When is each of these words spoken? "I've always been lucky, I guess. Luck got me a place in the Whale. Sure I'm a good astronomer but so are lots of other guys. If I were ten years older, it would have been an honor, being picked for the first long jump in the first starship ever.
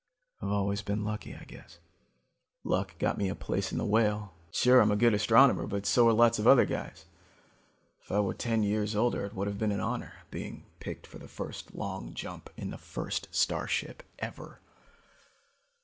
"I've 0.41 0.49
always 0.49 0.81
been 0.81 1.05
lucky, 1.05 1.35
I 1.35 1.43
guess. 1.43 1.77
Luck 2.63 2.97
got 2.97 3.19
me 3.19 3.29
a 3.29 3.35
place 3.35 3.71
in 3.71 3.77
the 3.77 3.85
Whale. 3.85 4.33
Sure 4.51 4.79
I'm 4.81 4.89
a 4.89 4.95
good 4.95 5.13
astronomer 5.13 5.67
but 5.67 5.85
so 5.85 6.07
are 6.07 6.11
lots 6.11 6.39
of 6.39 6.47
other 6.47 6.65
guys. 6.65 7.05
If 8.03 8.11
I 8.11 8.19
were 8.19 8.33
ten 8.33 8.63
years 8.63 8.95
older, 8.95 9.25
it 9.27 9.35
would 9.35 9.45
have 9.45 9.59
been 9.59 9.71
an 9.71 9.79
honor, 9.79 10.13
being 10.31 10.65
picked 10.79 11.05
for 11.05 11.19
the 11.19 11.27
first 11.27 11.75
long 11.75 12.15
jump 12.15 12.49
in 12.57 12.71
the 12.71 12.79
first 12.79 13.27
starship 13.29 14.01
ever. 14.17 14.59